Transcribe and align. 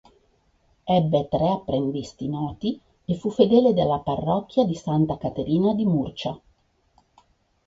Ebbe 0.93 1.19
tre 1.29 1.45
apprendisti 1.49 2.27
noti 2.27 2.81
e 3.05 3.13
fu 3.13 3.29
fedele 3.29 3.71
della 3.75 3.99
parrocchia 3.99 4.65
di 4.65 4.73
Santa 4.73 5.15
Caterina 5.19 5.75
di 5.75 5.85
Murcia. 5.85 6.41